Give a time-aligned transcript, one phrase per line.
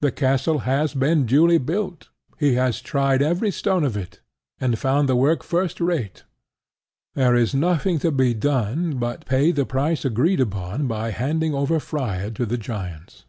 [0.00, 4.20] The castle has been duly built: he has tried every stone of it,
[4.60, 6.22] and found the work first rate:
[7.14, 11.80] there is nothing to be done but pay the price agreed upon by handing over
[11.80, 13.24] Freia to the giants.